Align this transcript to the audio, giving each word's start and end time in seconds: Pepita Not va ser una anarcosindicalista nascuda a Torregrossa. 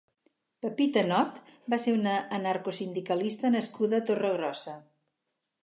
Pepita 0.65 1.03
Not 1.09 1.35
va 1.73 1.79
ser 1.83 1.93
una 1.97 2.15
anarcosindicalista 2.39 3.55
nascuda 3.59 4.01
a 4.01 4.05
Torregrossa. 4.09 4.77